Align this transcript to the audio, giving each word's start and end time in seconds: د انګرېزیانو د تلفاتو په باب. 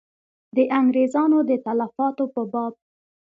د 0.55 0.57
انګرېزیانو 0.79 1.39
د 1.49 1.51
تلفاتو 1.65 2.23
په 2.33 2.41
باب. 2.51 2.73